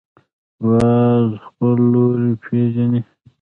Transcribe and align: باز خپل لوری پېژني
باز 0.63 1.27
خپل 1.45 1.77
لوری 1.91 2.31
پېژني 2.43 3.01